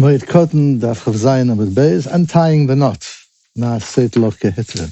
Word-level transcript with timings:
Moed 0.00 0.24
Katan, 0.24 0.80
Daf 0.80 1.04
Chav 1.04 1.44
Amud 1.52 1.72
Beis, 1.72 2.06
untying 2.10 2.66
the 2.66 2.74
knot. 2.74 3.06
Na 3.54 3.78
Seit 3.78 4.16
Lo. 4.16 4.30
The, 4.30 4.90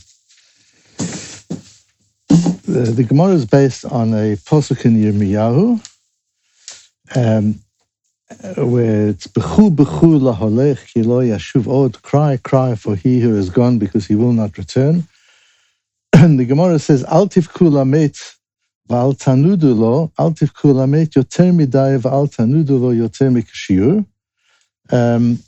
Gemara 3.09 3.33
is 3.33 3.47
based 3.47 3.87
on 3.87 4.13
a 4.13 4.37
posuk 4.37 4.85
in 4.85 5.03
Yirmiyahu, 5.03 5.81
um, 7.17 7.59
where 8.71 9.09
it's 9.09 9.27
Bechu 9.29 9.75
Bechu 9.75 10.21
Laholech 10.21 10.93
Ki 10.93 11.03
Lo 11.03 11.21
Yashuv 11.21 11.67
Od, 11.67 12.03
cry, 12.03 12.37
cry 12.37 12.75
for 12.75 12.95
he 12.95 13.21
who 13.21 13.35
is 13.35 13.49
gone 13.49 13.79
because 13.79 14.07
he 14.07 14.15
will 14.15 14.35
not 14.35 14.59
return. 14.59 15.09
And 16.13 16.31
the 16.39 16.45
Gemara 16.45 16.79
says, 16.79 17.03
Altif 17.05 17.49
Kula 17.49 17.89
Met 17.89 18.35
Val 18.87 19.15
Tanudu 19.15 19.75
Lo, 19.75 20.13
Altif 20.19 20.53
Kula 20.53 20.87
Met 20.87 21.13
Yoter 21.13 21.55
Midai 21.55 21.99
Val 21.99 22.29
Tanudu 22.29 22.79
Lo 22.79 22.93
Yoter 22.93 23.33
Mikashiur. 23.33 24.05
Um, 24.91 25.39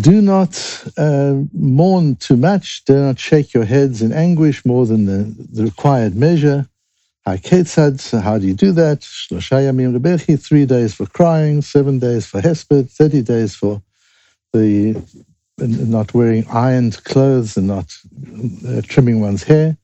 do 0.00 0.20
not 0.20 0.84
uh, 0.96 1.36
mourn 1.52 2.16
too 2.16 2.36
much. 2.36 2.84
Do 2.84 2.96
not 2.96 3.18
shake 3.18 3.54
your 3.54 3.64
heads 3.64 4.02
in 4.02 4.12
anguish 4.12 4.64
more 4.64 4.86
than 4.86 5.06
the, 5.06 5.34
the 5.52 5.64
required 5.64 6.16
measure. 6.16 6.68
So 8.00 8.20
how 8.20 8.38
do 8.38 8.46
you 8.46 8.54
do 8.54 8.72
that? 8.72 9.02
Three 10.40 10.66
days 10.66 10.94
for 10.94 11.06
crying, 11.06 11.62
seven 11.62 11.98
days 11.98 12.26
for 12.26 12.40
hesped, 12.40 12.90
30 12.90 13.22
days 13.22 13.54
for 13.54 13.82
the 14.52 15.02
not 15.58 16.12
wearing 16.14 16.46
ironed 16.48 17.02
clothes 17.04 17.56
and 17.56 17.68
not 17.68 17.96
uh, 18.68 18.82
trimming 18.82 19.20
one's 19.20 19.44
hair. 19.44 19.76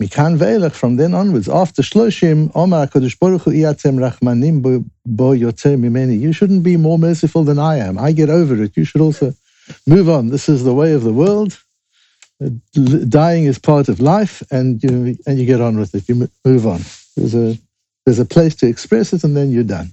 Mikan 0.00 0.38
ve'elech, 0.38 0.72
from 0.72 0.96
then 0.96 1.12
onwards, 1.12 1.48
after 1.48 1.82
Shloshim, 1.82 2.52
Omar 2.54 2.86
Hu 2.86 3.00
iyatem 3.00 3.98
rachmanim 3.98 4.62
bo 4.62 5.32
mimeni. 5.32 6.20
You 6.20 6.32
shouldn't 6.32 6.62
be 6.62 6.76
more 6.76 6.98
merciful 6.98 7.42
than 7.42 7.58
I 7.58 7.78
am. 7.78 7.98
I 7.98 8.12
get 8.12 8.30
over 8.30 8.62
it. 8.62 8.76
You 8.76 8.84
should 8.84 9.00
also 9.00 9.34
move 9.88 10.08
on. 10.08 10.28
This 10.28 10.48
is 10.48 10.62
the 10.62 10.72
way 10.72 10.92
of 10.92 11.02
the 11.02 11.12
world. 11.12 11.58
Uh, 12.40 12.50
dying 13.08 13.46
is 13.46 13.58
part 13.58 13.88
of 13.88 13.98
life, 13.98 14.40
and 14.52 14.80
you 14.84 15.18
and 15.26 15.36
you 15.40 15.46
get 15.46 15.60
on 15.60 15.76
with 15.76 15.92
it. 15.96 16.08
You 16.08 16.28
move 16.44 16.64
on. 16.64 16.80
There's 17.16 17.34
a 17.34 17.58
there's 18.06 18.20
a 18.20 18.24
place 18.24 18.54
to 18.56 18.68
express 18.68 19.12
it, 19.12 19.24
and 19.24 19.36
then 19.36 19.50
you're 19.50 19.64
done. 19.64 19.92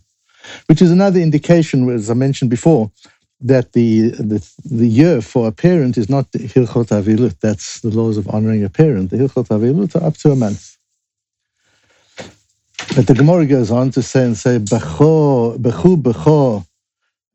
Which 0.68 0.84
is 0.84 0.92
another 0.92 1.20
indication, 1.20 1.90
as 1.90 2.12
I 2.12 2.14
mentioned 2.14 2.52
before, 2.52 2.92
that 3.46 3.74
the, 3.74 4.10
the 4.32 4.40
the 4.66 4.88
year 4.88 5.22
for 5.22 5.48
a 5.48 5.52
parent 5.52 5.98
is 5.98 6.10
not 6.10 6.26
Hilchot 6.32 6.90
Avilut. 7.00 7.40
That's 7.40 7.80
the 7.82 7.90
laws 7.90 8.18
of 8.18 8.28
honoring 8.30 8.64
a 8.64 8.70
parent. 8.70 9.12
The 9.12 9.18
Hilchot 9.18 9.50
Avilut 9.50 9.96
are 9.96 10.06
up 10.08 10.18
to 10.18 10.32
a 10.32 10.36
month. 10.36 10.78
But 12.96 13.08
the 13.08 13.14
Gemara 13.14 13.46
goes 13.46 13.72
on 13.72 13.92
to 13.92 14.02
say 14.02 14.24
and 14.26 14.38
say 14.38 14.58
Becho 14.58 15.58
Bechu 15.58 16.02
Becho 16.02 16.66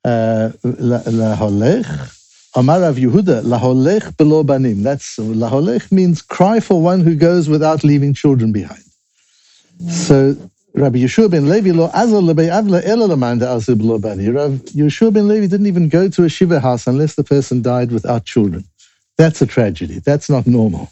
uh, 0.04 0.50
Laholech. 0.64 2.16
Amar 2.56 2.80
Rav 2.80 2.96
Yehuda 2.96 3.42
Laholech 3.42 4.16
Belo 4.16 4.44
Banim. 4.44 4.82
That's 4.82 5.16
Laholech 5.18 5.92
means 5.92 6.22
cry 6.22 6.58
for 6.58 6.82
one 6.82 7.00
who 7.00 7.14
goes 7.14 7.48
without 7.48 7.84
leaving 7.84 8.14
children 8.14 8.50
behind. 8.50 8.82
So 9.88 10.36
Rabbi 10.73 10.99
Yeshua 10.99 11.31
ben 11.31 11.47
Levi 11.47 11.71
lo 11.71 11.87
azal 11.89 12.29
avla 12.29 12.81
ela 12.83 13.07
azib 13.07 13.81
lo 13.81 13.97
bani. 13.97 14.29
Rabbi 14.29 14.57
Yeshua 14.81 15.13
ben 15.13 15.27
Levi 15.27 15.47
didn't 15.47 15.67
even 15.67 15.87
go 15.89 16.09
to 16.09 16.23
a 16.25 16.29
shiva 16.29 16.59
house 16.59 16.85
unless 16.87 17.15
the 17.15 17.23
person 17.23 17.61
died 17.61 17.91
without 17.91 18.25
children. 18.25 18.65
That's 19.17 19.41
a 19.41 19.45
tragedy. 19.45 19.99
That's 19.99 20.29
not 20.29 20.45
normal. 20.45 20.89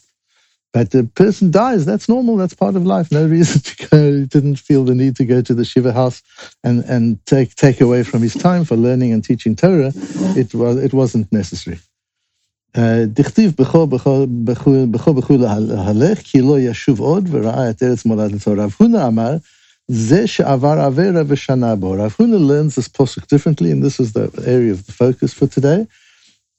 But 0.71 0.91
the 0.91 1.03
person 1.03 1.51
dies. 1.51 1.85
That's 1.85 2.07
normal. 2.09 2.37
That's 2.37 2.55
part 2.55 2.75
of 2.75 2.85
life. 2.85 3.11
No 3.11 3.27
reason 3.27 3.61
to 3.61 3.87
go. 3.87 4.25
Didn't 4.25 4.55
feel 4.55 4.83
the 4.85 4.95
need 4.95 5.15
to 5.17 5.25
go 5.25 5.41
to 5.41 5.53
the 5.53 5.65
shiva 5.65 5.91
house 5.91 6.21
and 6.63 6.83
and 6.85 7.23
take 7.25 7.55
take 7.55 7.79
away 7.81 8.03
from 8.03 8.21
his 8.21 8.33
time 8.33 8.63
for 8.65 8.75
learning 8.75 9.11
and 9.13 9.23
teaching 9.23 9.55
Torah. 9.55 9.91
It 10.41 10.53
was 10.55 10.77
it 10.77 10.93
wasn't 10.93 11.31
necessary. 11.31 11.79
דכתיב 13.05 13.53
בכו 13.57 13.87
בכו 14.87 15.37
להלך 15.37 16.19
כי 16.23 16.41
לא 16.41 16.59
ישוב 16.59 16.99
עוד 16.99 17.27
וראה 17.31 17.69
את 17.69 17.83
ארץ 17.83 18.05
מולדתו. 18.05 18.51
רב 18.57 18.75
הונא 18.77 19.07
אמר 19.07 19.37
Rav 21.96 22.16
Huna 22.18 22.46
learns 22.46 22.74
this 22.74 22.88
posuk 22.88 23.26
differently, 23.26 23.70
and 23.70 23.82
this 23.82 23.98
is 23.98 24.12
the 24.12 24.30
area 24.46 24.72
of 24.72 24.84
the 24.84 24.92
focus 24.92 25.32
for 25.32 25.46
today. 25.46 25.86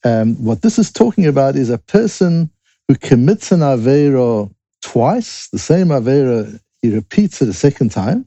Um, 0.04 0.36
what 0.44 0.64
this 0.64 0.80
is 0.80 0.92
talking 0.92 1.28
about 1.28 1.56
is 1.56 1.70
a 1.70 1.78
person 1.78 2.50
who 2.88 2.96
commits 2.96 3.52
an 3.52 3.60
avera 3.60 4.52
twice, 4.82 5.48
the 5.50 5.60
same 5.60 5.90
avera, 5.90 6.60
he 6.82 6.92
repeats 6.94 7.42
it 7.42 7.50
a 7.50 7.54
second 7.54 7.92
time. 7.92 8.26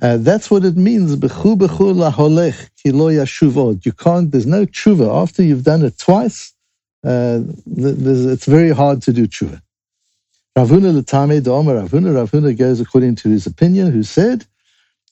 Uh, 0.00 0.18
that's 0.18 0.50
what 0.50 0.64
it 0.64 0.76
means. 0.76 1.16
Laholech. 1.16 2.68
You 2.84 3.92
can't. 3.92 4.30
There's 4.30 4.46
no 4.46 4.66
tshuva 4.66 5.22
after 5.22 5.42
you've 5.42 5.64
done 5.64 5.82
it 5.84 5.98
twice. 5.98 6.52
Uh, 7.04 7.40
it's 7.66 8.46
very 8.46 8.70
hard 8.70 9.02
to 9.02 9.12
do 9.12 9.26
tshuva. 9.26 9.60
Ravuna 10.56 10.92
Latame 10.92 11.40
Doma 11.40 11.82
Ravuna. 11.82 12.12
Ravuna 12.12 12.56
goes 12.56 12.80
according 12.80 13.14
to 13.16 13.30
his 13.30 13.46
opinion, 13.46 13.90
who 13.90 14.02
said, 14.02 14.44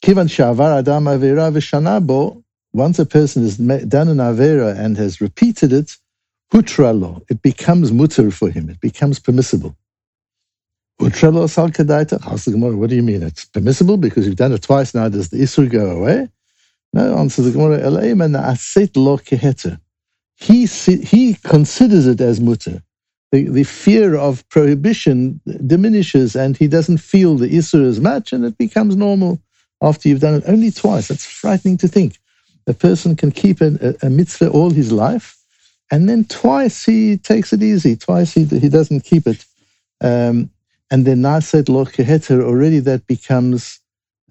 Kivan 0.02 0.28
Shavar 0.28 0.78
Adam 0.78 1.04
Avera 1.04 1.50
Vishanabo, 1.50 2.42
once 2.72 2.98
a 2.98 3.06
person 3.06 3.42
has 3.42 3.56
done 3.56 4.08
an 4.08 4.18
Avera 4.18 4.78
and 4.78 4.98
has 4.98 5.20
repeated 5.20 5.72
it, 5.72 5.96
Hutralo, 6.52 7.22
it 7.30 7.40
becomes 7.42 7.90
mutter 7.90 8.30
for 8.30 8.50
him, 8.50 8.68
it 8.68 8.80
becomes 8.80 9.18
permissible. 9.18 9.74
Hutralo 11.00 11.48
Sal 11.48 11.70
Kadaita, 11.70 12.26
ask 12.30 12.44
the 12.44 12.50
Gemara, 12.50 12.76
what 12.76 12.90
do 12.90 12.96
you 12.96 13.02
mean? 13.02 13.22
It's 13.22 13.46
permissible 13.46 13.96
because 13.96 14.26
you've 14.26 14.36
done 14.36 14.52
it 14.52 14.62
twice 14.62 14.94
now, 14.94 15.08
does 15.08 15.30
the 15.30 15.38
Isur 15.38 15.70
go 15.70 15.90
away? 15.90 16.28
No, 16.92 17.16
answer 17.16 17.40
the 17.40 17.52
Gemara. 17.52 17.78
He, 20.36 20.66
he 20.66 21.34
considers 21.34 22.06
it 22.06 22.20
as 22.20 22.40
mutter 22.40 22.82
the, 23.32 23.48
the 23.48 23.64
fear 23.64 24.16
of 24.16 24.48
prohibition 24.48 25.40
diminishes 25.66 26.34
and 26.34 26.56
he 26.56 26.66
doesn't 26.66 26.98
feel 26.98 27.36
the 27.36 27.48
Isur 27.48 27.86
as 27.86 28.00
much 28.00 28.32
and 28.32 28.44
it 28.44 28.58
becomes 28.58 28.96
normal 28.96 29.40
after 29.82 30.08
you've 30.08 30.20
done 30.20 30.34
it 30.34 30.44
only 30.46 30.70
twice. 30.70 31.08
That's 31.08 31.26
frightening 31.26 31.76
to 31.78 31.88
think. 31.88 32.18
A 32.66 32.74
person 32.74 33.16
can 33.16 33.30
keep 33.30 33.60
a, 33.60 33.96
a 34.02 34.10
mitzvah 34.10 34.50
all 34.50 34.70
his 34.70 34.92
life 34.92 35.36
and 35.90 36.08
then 36.08 36.24
twice 36.24 36.84
he 36.84 37.16
takes 37.16 37.52
it 37.52 37.62
easy, 37.62 37.96
twice 37.96 38.32
he, 38.32 38.44
he 38.44 38.68
doesn't 38.68 39.00
keep 39.00 39.26
it. 39.26 39.44
Um, 40.00 40.50
and 40.90 41.04
then 41.04 41.22
Naset 41.22 41.68
Lo 41.68 41.84
Keheter, 41.84 42.42
already 42.42 42.80
that 42.80 43.06
becomes 43.06 43.80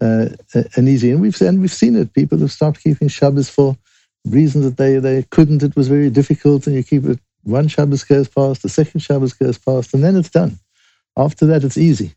uh, 0.01 0.27
an 0.75 0.87
easy. 0.87 1.11
And 1.11 1.21
we've, 1.21 1.39
and 1.41 1.61
we've 1.61 1.71
seen 1.71 1.95
it. 1.95 2.13
People 2.13 2.37
have 2.39 2.51
stopped 2.51 2.83
keeping 2.83 3.07
Shabbos 3.07 3.49
for 3.49 3.77
reasons 4.25 4.65
that 4.65 4.77
they, 4.77 4.99
they 4.99 5.23
couldn't. 5.23 5.63
It 5.63 5.75
was 5.75 5.87
very 5.87 6.09
difficult 6.09 6.67
and 6.67 6.75
you 6.75 6.83
keep 6.83 7.05
it 7.05 7.19
one 7.49 7.67
Shabbos 7.67 8.03
goes 8.03 8.27
past, 8.27 8.61
the 8.61 8.69
second 8.69 9.01
Shabbos 9.01 9.33
goes 9.33 9.57
past, 9.57 9.93
and 9.93 10.03
then 10.03 10.15
it's 10.15 10.29
done. 10.29 10.59
After 11.17 11.45
that, 11.47 11.63
it's 11.63 11.77
easy. 11.77 12.13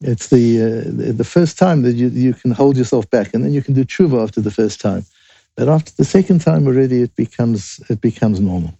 It's 0.00 0.28
the 0.28 0.62
uh, 0.62 1.12
the 1.12 1.24
first 1.24 1.58
time 1.58 1.82
that 1.82 1.92
you, 1.92 2.08
you 2.08 2.32
can 2.32 2.52
hold 2.52 2.76
yourself 2.76 3.08
back, 3.10 3.34
and 3.34 3.44
then 3.44 3.52
you 3.52 3.62
can 3.62 3.74
do 3.74 3.84
tshuva 3.84 4.22
after 4.22 4.40
the 4.40 4.50
first 4.50 4.80
time. 4.80 5.04
But 5.56 5.68
after 5.68 5.92
the 5.96 6.04
second 6.04 6.40
time 6.40 6.66
already, 6.66 7.02
it 7.02 7.14
becomes 7.16 7.80
it 7.90 8.00
becomes 8.00 8.40
normal. 8.40 8.72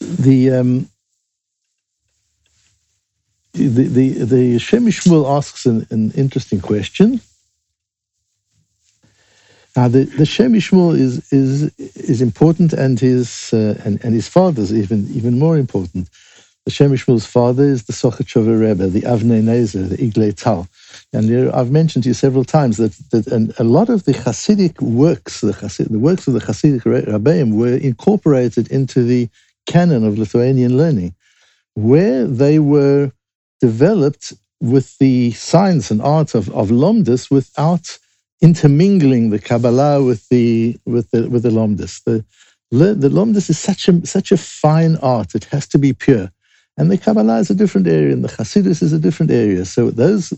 The 0.00 0.52
um, 0.52 0.88
the 3.54 3.68
the 3.68 4.08
the 4.24 4.58
Shem 4.58 4.86
MiShmuel 4.86 5.36
asks 5.36 5.66
an, 5.66 5.86
an 5.90 6.12
interesting 6.12 6.60
question. 6.60 7.20
Now, 9.76 9.88
the, 9.88 10.04
the 10.04 10.26
Shem 10.26 10.54
is 10.54 11.32
is 11.32 11.78
is 11.78 12.20
important, 12.20 12.72
and 12.72 13.00
his 13.00 13.52
uh, 13.52 13.80
and, 13.84 14.02
and 14.04 14.14
his 14.14 14.28
father's 14.28 14.72
even 14.72 15.08
even 15.14 15.38
more 15.38 15.56
important. 15.56 16.08
The 16.64 16.70
Shem 16.70 16.96
father 16.96 17.64
is 17.64 17.84
the 17.84 17.92
Sochachover 17.92 18.60
Rebbe, 18.60 18.86
the 18.86 19.00
Avnei 19.00 19.42
Nezer, 19.42 19.88
the 19.88 19.96
Eglei 19.96 20.32
Tal. 20.32 20.68
And 21.12 21.50
I've 21.50 21.72
mentioned 21.72 22.04
to 22.04 22.10
you 22.10 22.14
several 22.14 22.44
times 22.44 22.76
that, 22.76 22.92
that 23.10 23.54
a 23.58 23.64
lot 23.64 23.88
of 23.88 24.04
the 24.04 24.12
Hasidic 24.12 24.80
works, 24.80 25.40
the, 25.40 25.52
Hasid, 25.52 25.90
the 25.90 25.98
works 25.98 26.28
of 26.28 26.34
the 26.34 26.40
Hasidic 26.40 26.82
Rebbeim, 26.82 27.54
were 27.54 27.76
incorporated 27.76 28.70
into 28.70 29.02
the 29.02 29.28
canon 29.66 30.06
of 30.06 30.18
Lithuanian 30.18 30.76
learning, 30.76 31.14
where 31.74 32.26
they 32.26 32.60
were 32.60 33.10
developed 33.60 34.32
with 34.60 34.96
the 34.98 35.32
science 35.32 35.90
and 35.90 36.00
art 36.00 36.36
of, 36.36 36.48
of 36.50 36.68
Lomdus 36.68 37.28
without 37.28 37.98
intermingling 38.42 39.30
the 39.30 39.38
Kabbalah 39.38 40.04
with 40.04 40.28
the 40.28 40.76
with 40.84 41.10
the 41.12 41.28
with 41.30 41.44
the 41.44 41.50
Lomdus. 41.50 42.02
The 42.04 42.24
the 42.70 43.08
Lomdus 43.08 43.48
is 43.48 43.58
such 43.58 43.88
a 43.88 44.04
such 44.06 44.32
a 44.32 44.36
fine 44.36 44.96
art; 44.96 45.34
it 45.34 45.44
has 45.44 45.66
to 45.68 45.78
be 45.78 45.92
pure, 45.92 46.30
and 46.76 46.90
the 46.90 46.98
Kabbalah 46.98 47.38
is 47.38 47.50
a 47.50 47.54
different 47.54 47.86
area, 47.86 48.12
and 48.12 48.24
the 48.24 48.28
Hasidus 48.28 48.82
is 48.82 48.92
a 48.92 48.98
different 48.98 49.30
area. 49.30 49.64
So 49.64 49.90
those 49.90 50.32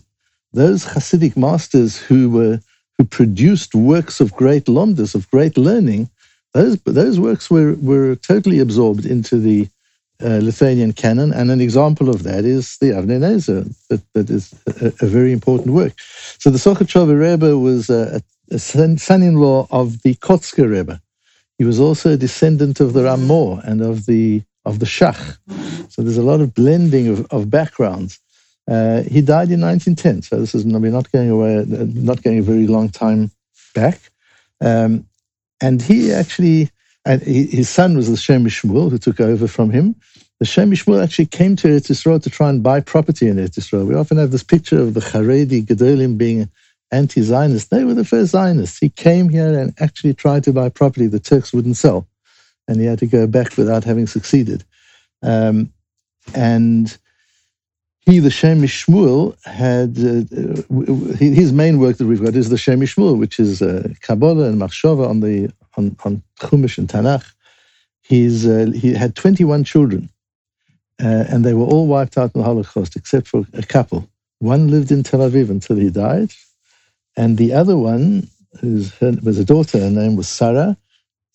those 0.53 0.85
Hasidic 0.85 1.35
masters 1.35 1.97
who 1.97 2.29
were 2.29 2.59
who 2.97 3.03
produced 3.03 3.75
works 3.75 4.21
of 4.21 4.33
great 4.33 4.65
Lomdus, 4.65 5.15
of 5.15 5.29
great 5.31 5.57
learning, 5.57 6.09
those 6.53 6.77
those 6.85 7.19
works 7.19 7.49
were 7.49 7.73
were 7.75 8.15
totally 8.15 8.59
absorbed 8.59 9.05
into 9.05 9.39
the 9.39 9.67
uh, 10.23 10.39
Lithuanian 10.41 10.93
canon, 10.93 11.33
and 11.33 11.51
an 11.51 11.61
example 11.61 12.09
of 12.09 12.23
that 12.23 12.45
is 12.45 12.77
the 12.77 12.91
Avnei 12.91 13.19
Nezer, 13.19 13.73
that, 13.89 14.01
that 14.13 14.29
is 14.29 14.53
a, 14.81 14.87
a, 15.05 15.07
very 15.07 15.31
important 15.31 15.73
work. 15.73 15.93
So 16.39 16.49
the 16.49 16.57
Sochachover 16.57 17.19
Rebbe 17.19 17.57
was 17.57 17.89
a, 17.89 18.21
a 18.51 18.59
son-in-law 18.59 19.67
of 19.71 20.01
the 20.03 20.15
Kotzker 20.15 20.69
Rebbe. 20.69 21.01
He 21.57 21.65
was 21.65 21.79
also 21.79 22.11
a 22.11 22.17
descendant 22.17 22.79
of 22.79 22.93
the 22.93 23.03
Rema 23.03 23.61
and 23.65 23.81
of 23.81 24.05
the 24.05 24.43
of 24.65 24.79
the 24.79 24.85
Shach. 24.85 25.37
So 25.89 26.01
there's 26.01 26.17
a 26.17 26.23
lot 26.23 26.41
of 26.41 26.53
blending 26.53 27.07
of, 27.07 27.25
of 27.31 27.49
backgrounds. 27.49 28.19
Uh, 28.67 29.03
he 29.03 29.21
died 29.21 29.51
in 29.51 29.61
1910, 29.61 30.23
so 30.23 30.39
this 30.39 30.55
is 30.55 30.65
we're 30.65 30.91
not 30.91 31.11
going 31.11 31.29
away, 31.29 31.63
not 31.67 32.23
going 32.23 32.39
a 32.39 32.41
very 32.41 32.65
long 32.65 32.89
time 32.89 33.31
back. 33.75 33.99
Um, 34.59 35.07
and 35.61 35.81
he 35.81 36.11
actually, 36.11 36.71
and 37.05 37.21
his 37.21 37.69
son 37.69 37.95
was 37.95 38.09
the 38.09 38.17
Shem 38.17 38.45
Shmuel, 38.45 38.89
who 38.89 38.97
took 38.97 39.19
over 39.19 39.47
from 39.47 39.69
him. 39.69 39.95
The 40.39 40.45
Shem 40.45 40.71
Shmuel 40.71 41.03
actually 41.03 41.27
came 41.27 41.55
to 41.57 41.67
Eretz 41.67 41.89
Yisrael 41.89 42.21
to 42.21 42.29
try 42.29 42.49
and 42.49 42.63
buy 42.63 42.81
property 42.81 43.27
in 43.27 43.37
Eretz 43.37 43.59
Yisrael. 43.59 43.85
We 43.85 43.95
often 43.95 44.17
have 44.17 44.31
this 44.31 44.43
picture 44.43 44.79
of 44.79 44.93
the 44.93 44.99
Haredi 44.99 45.63
Gedolim 45.63 46.17
being 46.17 46.49
anti-Zionist. 46.91 47.69
They 47.69 47.83
were 47.83 47.93
the 47.93 48.05
first 48.05 48.31
Zionists. 48.31 48.79
He 48.79 48.89
came 48.89 49.29
here 49.29 49.57
and 49.57 49.73
actually 49.79 50.13
tried 50.13 50.43
to 50.45 50.53
buy 50.53 50.69
property 50.69 51.07
the 51.07 51.19
Turks 51.19 51.53
wouldn't 51.53 51.77
sell, 51.77 52.07
and 52.67 52.79
he 52.79 52.85
had 52.85 52.99
to 52.99 53.07
go 53.07 53.27
back 53.27 53.55
without 53.55 53.83
having 53.83 54.07
succeeded. 54.07 54.63
Um, 55.21 55.71
and 56.33 56.97
he, 58.01 58.19
the 58.19 58.29
Shem 58.29 58.61
Shmuel, 58.61 59.35
had 59.45 59.97
uh, 59.97 61.17
his 61.17 61.53
main 61.53 61.79
work 61.79 61.97
that 61.97 62.07
we've 62.07 62.23
got 62.23 62.35
is 62.35 62.49
the 62.49 62.57
Shem 62.57 62.81
Shmuel, 62.81 63.17
which 63.17 63.39
is 63.39 63.61
uh, 63.61 63.87
Kabbalah 64.01 64.47
and 64.49 64.61
Machshava 64.61 65.07
on 65.07 65.21
the 65.21 65.51
on, 65.77 65.95
on 66.05 66.23
Chumash 66.39 66.77
and 66.77 66.87
Tanakh. 66.87 67.25
He's 68.01 68.45
uh, 68.47 68.71
he 68.73 68.93
had 68.93 69.15
21 69.15 69.63
children, 69.63 70.09
uh, 71.03 71.25
and 71.29 71.43
they 71.43 71.53
were 71.53 71.65
all 71.65 71.87
wiped 71.87 72.17
out 72.17 72.35
in 72.35 72.41
the 72.41 72.45
Holocaust 72.45 72.95
except 72.95 73.27
for 73.27 73.45
a 73.53 73.63
couple. 73.63 74.07
One 74.39 74.67
lived 74.67 74.91
in 74.91 75.03
Tel 75.03 75.21
Aviv 75.21 75.49
until 75.49 75.77
he 75.77 75.89
died, 75.89 76.31
and 77.17 77.37
the 77.37 77.53
other 77.53 77.77
one, 77.77 78.29
who 78.61 78.85
was 79.23 79.39
a 79.39 79.45
daughter, 79.45 79.79
her 79.79 79.89
name 79.89 80.15
was 80.15 80.27
Sarah, 80.27 80.77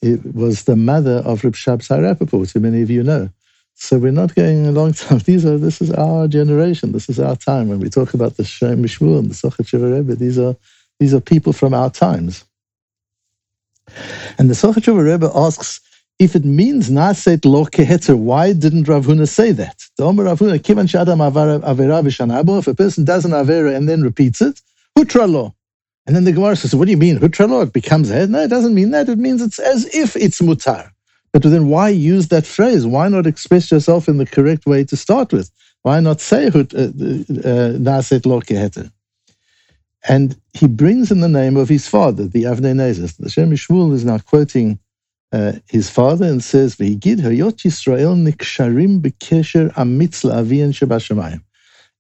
it 0.02 0.34
was 0.34 0.64
the 0.64 0.76
mother 0.76 1.16
of 1.26 1.44
Reb 1.44 1.54
Shabtai 1.54 2.00
Rappaport, 2.00 2.52
who 2.52 2.60
many 2.60 2.82
of 2.82 2.90
you 2.90 3.02
know. 3.02 3.28
So 3.75 3.98
we're 3.98 4.12
not 4.12 4.34
going 4.34 4.66
a 4.66 4.72
long 4.72 4.93
time. 4.94 5.19
These 5.19 5.44
are 5.44 5.58
this 5.58 5.81
is 5.81 5.90
our 5.93 6.28
generation. 6.28 6.93
This 6.93 7.08
is 7.08 7.20
our 7.20 7.36
time. 7.36 7.69
When 7.69 7.81
we 7.81 7.90
talk 7.90 8.14
about 8.14 8.36
the 8.36 8.44
Shem 8.44 8.82
MiShmuel 8.82 9.19
and 9.19 9.31
the 9.31 9.34
Sochachover 9.34 9.94
Rebbe, 9.96 10.14
these 10.14 10.38
are 10.38 10.56
these 10.98 11.14
are 11.14 11.20
people 11.20 11.52
from 11.52 11.75
our 11.75 11.90
times. 11.90 12.44
And 14.38 14.48
the 14.50 14.54
Sochachover 14.54 15.04
Rebbe 15.04 15.31
asks 15.34 15.81
if 16.19 16.37
it 16.37 16.44
means 16.44 16.90
naset 16.90 17.46
lo 17.46 17.64
kehetzer, 17.64 18.16
why 18.16 18.52
didn't 18.52 18.87
Rav 18.88 19.06
Huna 19.06 19.26
say 19.26 19.52
that? 19.52 19.82
The 19.96 20.04
Omer 20.04 20.25
Rav 20.25 20.38
Huna, 20.38 20.58
kivan 20.58 20.87
shadam 20.87 21.19
avera 21.26 21.60
v'shanabo, 21.62 22.58
if 22.58 22.66
a 22.66 22.75
person 22.75 23.04
does 23.04 23.25
an 23.25 23.31
avera 23.31 23.75
and 23.75 23.88
then 23.88 24.02
repeats 24.02 24.42
it, 24.42 24.60
hutra 24.98 25.26
lo. 25.26 25.54
And 26.06 26.14
then 26.14 26.25
the 26.25 26.32
Gemara 26.32 26.56
says, 26.56 26.75
what 26.75 26.87
do 26.87 26.90
you 26.90 26.98
mean, 26.98 27.19
hutra 27.19 27.48
lo? 27.48 27.62
It 27.62 27.72
becomes 27.72 28.10
head? 28.10 28.28
No, 28.28 28.42
it 28.42 28.48
doesn't 28.48 28.75
mean 28.75 28.90
that. 28.90 29.08
It 29.08 29.19
means 29.19 29.40
it's 29.40 29.58
as 29.58 29.87
if 29.94 30.14
it's 30.14 30.43
mutar. 30.43 30.90
But 31.32 31.43
then 31.43 31.69
why 31.69 31.88
use 31.88 32.28
that 32.28 32.44
phrase? 32.44 32.86
Why 32.86 33.08
not 33.08 33.26
express 33.26 33.70
yourself 33.70 34.06
in 34.08 34.19
the 34.19 34.26
correct 34.26 34.66
way 34.66 34.84
to 34.84 34.96
start 34.96 35.32
with? 35.32 35.50
Why 35.82 36.00
not 36.00 36.20
say 36.20 36.48
uh, 36.48 36.50
uh, 36.50 36.62
Naset 37.78 38.26
lo 38.26 38.40
keheter? 38.40 38.93
And 40.08 40.41
he 40.55 40.67
brings 40.67 41.12
in 41.12 41.20
the 41.20 41.29
name 41.29 41.56
of 41.56 41.69
his 41.69 41.87
father, 41.87 42.26
the 42.26 42.44
Avnei. 42.44 43.17
The 43.19 43.29
Shem 43.29 43.50
Shmuel 43.52 43.93
is 43.93 44.05
now 44.05 44.19
quoting 44.19 44.79
uh, 45.32 45.52
his 45.69 45.91
father 45.91 46.26
and 46.26 46.43
says, 46.43 46.76
"V'higid 46.76 47.19
Yisrael 47.19 48.17
niksharim 48.17 49.00
la'avian 49.02 50.73
shebashamayim." 50.73 51.43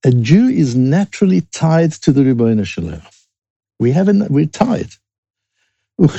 A 0.04 0.10
Jew 0.12 0.48
is 0.48 0.74
naturally 0.74 1.42
tied 1.52 1.92
to 1.92 2.10
the 2.12 2.22
Ribono 2.22 2.64
Shel 2.64 2.84
Olam. 2.84 3.06
We 3.78 3.92
haven't. 3.92 4.30
We're 4.30 4.46
tied. 4.46 4.88
When 5.98 6.08
one 6.08 6.18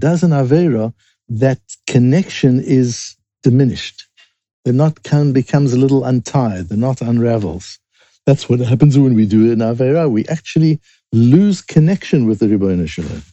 does 0.00 0.22
an 0.24 0.30
avera, 0.32 0.92
that 1.28 1.60
connection 1.86 2.60
is 2.60 3.16
diminished. 3.44 4.08
The 4.64 4.72
knot 4.72 5.04
can, 5.04 5.32
becomes 5.32 5.72
a 5.72 5.78
little 5.78 6.04
untied. 6.04 6.68
The 6.68 6.76
knot 6.76 7.00
unravels. 7.00 7.78
That's 8.26 8.48
what 8.48 8.60
happens 8.60 8.98
when 8.98 9.14
we 9.14 9.26
do 9.26 9.52
an 9.52 9.58
avera. 9.58 10.10
We 10.10 10.26
actually 10.26 10.80
lose 11.12 11.60
connection 11.60 12.26
with 12.26 12.38
the 12.38 12.46
Ribono 12.46 12.88
Shel 12.88 13.04
Olam. 13.04 13.30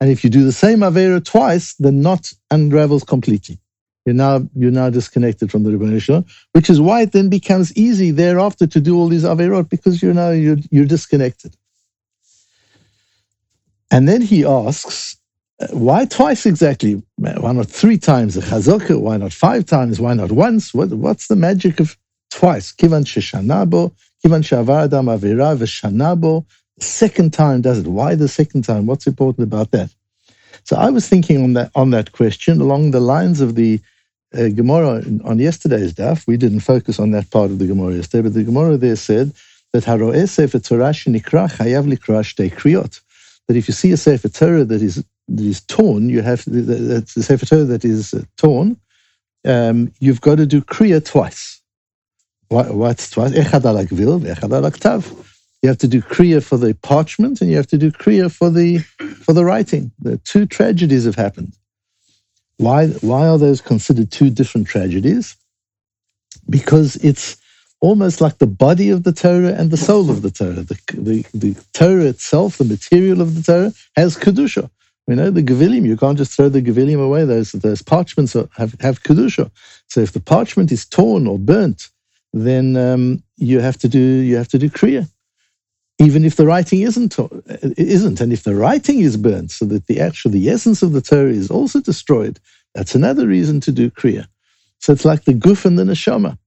And 0.00 0.10
if 0.10 0.24
you 0.24 0.30
do 0.30 0.44
the 0.44 0.52
same 0.52 0.80
avera 0.80 1.24
twice, 1.24 1.74
the 1.74 1.92
knot 1.92 2.32
unravels 2.50 3.04
completely. 3.04 3.58
You're 4.06 4.14
now 4.14 4.48
you're 4.56 4.72
now 4.72 4.90
disconnected 4.90 5.50
from 5.50 5.62
the 5.62 5.70
Ribono 5.70 6.00
Shel 6.00 6.22
Olam, 6.22 6.30
which 6.52 6.70
is 6.70 6.80
why 6.80 7.02
it 7.02 7.12
then 7.12 7.28
becomes 7.28 7.76
easy 7.76 8.10
thereafter 8.10 8.66
to 8.66 8.80
do 8.80 8.96
all 8.96 9.08
these 9.08 9.24
averot 9.24 9.68
because 9.68 10.02
you're 10.02 10.14
now 10.14 10.30
you're 10.30 10.58
you're 10.70 10.86
disconnected. 10.86 11.54
And 13.90 14.08
then 14.08 14.22
he 14.22 14.44
asks, 14.44 15.18
why 15.70 16.04
twice 16.04 16.46
exactly? 16.46 17.02
Why 17.16 17.52
not 17.52 17.68
three 17.68 17.98
times 17.98 18.34
the 18.34 18.40
chazaka? 18.40 19.00
Why 19.00 19.16
not 19.16 19.32
five 19.32 19.66
times? 19.66 20.00
Why 20.00 20.14
not 20.14 20.32
once? 20.32 20.72
What, 20.74 20.90
what's 20.90 21.28
the 21.28 21.36
magic 21.36 21.80
of 21.80 21.96
twice? 22.30 22.72
Kivan 22.72 23.04
sheshanabo, 23.04 23.92
kivan 24.24 24.42
shavardam 24.42 25.06
avera 25.14 25.56
v'shanabo. 25.56 26.44
The 26.78 26.84
second 26.84 27.32
time 27.32 27.60
does 27.60 27.80
it. 27.80 27.86
Why 27.86 28.14
the 28.14 28.28
second 28.28 28.62
time? 28.62 28.86
What's 28.86 29.06
important 29.06 29.46
about 29.46 29.70
that? 29.72 29.90
So 30.64 30.76
I 30.76 30.90
was 30.90 31.08
thinking 31.08 31.42
on 31.42 31.52
that 31.54 31.70
on 31.74 31.90
that 31.90 32.12
question 32.12 32.60
along 32.60 32.92
the 32.92 33.00
lines 33.00 33.40
of 33.40 33.54
the 33.54 33.80
uh, 34.34 34.48
Gemara 34.48 35.02
on 35.24 35.38
yesterday's 35.38 35.92
daf, 35.92 36.26
we 36.26 36.36
didn't 36.36 36.60
focus 36.60 36.98
on 36.98 37.10
that 37.10 37.30
part 37.30 37.50
of 37.50 37.58
the 37.58 37.66
Gemara 37.66 37.96
yesterday, 37.96 38.22
but 38.22 38.34
the 38.34 38.44
Gemara 38.44 38.76
there 38.76 38.96
said 38.96 39.32
that 39.72 39.84
Haroeh 39.84 40.28
Sefer 40.28 40.58
Torah 40.58 40.90
Nikra 40.90 41.50
Chayav 41.52 41.92
Likra 41.92 42.22
Shtei 42.22 42.50
Kriot. 42.50 43.00
That 43.48 43.56
if 43.56 43.68
you 43.68 43.74
see 43.74 43.92
a 43.92 43.96
Sefer 43.96 44.28
Torah 44.28 44.64
that 44.64 44.80
is 44.80 45.04
that 45.36 45.44
is 45.44 45.60
torn, 45.62 46.08
you 46.08 46.22
have 46.22 46.44
the 46.44 47.04
Sefer 47.06 47.46
Torah 47.46 47.64
that 47.64 47.84
is 47.84 48.14
uh, 48.14 48.22
torn, 48.36 48.76
um, 49.44 49.92
you've 49.98 50.20
got 50.20 50.36
to 50.36 50.46
do 50.46 50.60
Kriya 50.60 51.04
twice. 51.04 51.60
What, 52.48 52.74
what's 52.74 53.08
twice? 53.10 53.32
Echad 53.32 53.64
al 53.64 53.76
echad 53.76 54.52
al 54.52 54.70
ktav. 54.70 55.28
You 55.62 55.68
have 55.68 55.78
to 55.78 55.88
do 55.88 56.02
kriya 56.02 56.42
for 56.42 56.58
the 56.58 56.74
parchment, 56.74 57.40
and 57.40 57.48
you 57.48 57.56
have 57.56 57.68
to 57.68 57.78
do 57.78 57.90
kriya 57.90 58.30
for 58.30 58.50
the 58.50 58.78
for 59.24 59.32
the 59.32 59.44
writing. 59.44 59.92
The 60.00 60.18
two 60.18 60.44
tragedies 60.44 61.04
have 61.04 61.14
happened. 61.14 61.52
Why, 62.58 62.88
why 62.88 63.26
are 63.26 63.38
those 63.38 63.60
considered 63.60 64.10
two 64.10 64.28
different 64.28 64.66
tragedies? 64.66 65.36
Because 66.50 66.96
it's 66.96 67.36
almost 67.80 68.20
like 68.20 68.38
the 68.38 68.46
body 68.46 68.90
of 68.90 69.04
the 69.04 69.12
Torah 69.12 69.54
and 69.54 69.70
the 69.70 69.76
soul 69.76 70.10
of 70.10 70.22
the 70.22 70.30
Torah. 70.30 70.62
The, 70.62 70.78
the, 70.92 71.24
the 71.34 71.64
Torah 71.72 72.04
itself, 72.04 72.58
the 72.58 72.64
material 72.64 73.20
of 73.20 73.34
the 73.34 73.42
Torah, 73.42 73.72
has 73.96 74.16
Kedusha. 74.16 74.70
You 75.08 75.16
know, 75.16 75.30
the 75.30 75.42
Gevilim, 75.42 75.84
you 75.84 75.96
can't 75.96 76.16
just 76.16 76.32
throw 76.32 76.48
the 76.48 76.62
Gevilim 76.62 77.04
away. 77.04 77.24
Those, 77.24 77.52
those 77.52 77.82
parchments 77.82 78.36
are, 78.36 78.48
have, 78.56 78.76
have 78.80 79.02
Kedusha. 79.02 79.50
So 79.88 80.00
if 80.00 80.12
the 80.12 80.20
parchment 80.20 80.70
is 80.70 80.86
torn 80.86 81.26
or 81.26 81.38
burnt, 81.38 81.88
then 82.32 82.76
um, 82.76 83.22
you 83.36 83.60
have 83.60 83.76
to 83.78 83.88
do 83.88 83.98
you 83.98 84.36
have 84.36 84.48
to 84.48 84.58
do 84.58 84.70
Kriya 84.70 85.08
even 86.02 86.24
if 86.24 86.36
the 86.36 86.46
writing 86.46 86.80
isn't 86.82 87.16
isn't, 87.78 88.20
and 88.20 88.32
if 88.32 88.42
the 88.42 88.54
writing 88.54 89.00
is 89.00 89.16
burnt, 89.16 89.50
so 89.50 89.64
that 89.66 89.86
the 89.86 90.00
actual 90.00 90.30
the 90.30 90.48
essence 90.48 90.82
of 90.82 90.92
the 90.92 91.00
Torah 91.00 91.30
is 91.30 91.50
also 91.50 91.80
destroyed, 91.80 92.40
that's 92.74 92.94
another 92.94 93.26
reason 93.26 93.60
to 93.60 93.72
do 93.72 93.90
kriya. 93.90 94.26
So 94.80 94.92
it's 94.92 95.04
like 95.04 95.24
the 95.24 95.34
guf 95.34 95.64
and 95.64 95.78
the 95.78 95.84
neshama, 95.84 96.38